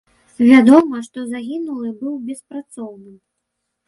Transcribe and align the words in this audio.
Вядома, 0.51 1.01
што 1.07 1.25
загінулы 1.33 1.91
быў 1.99 2.15
беспрацоўным. 2.31 3.13